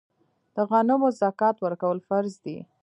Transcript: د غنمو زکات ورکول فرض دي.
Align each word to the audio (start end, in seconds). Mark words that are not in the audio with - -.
د 0.55 0.57
غنمو 0.69 1.09
زکات 1.21 1.55
ورکول 1.65 1.97
فرض 2.07 2.33
دي. 2.43 2.57